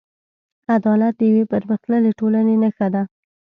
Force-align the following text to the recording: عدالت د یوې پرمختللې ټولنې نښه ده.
عدالت 0.75 1.13
د 1.17 1.21
یوې 1.29 1.43
پرمختللې 1.51 2.11
ټولنې 2.19 2.55
نښه 2.63 2.87
ده. 2.93 3.03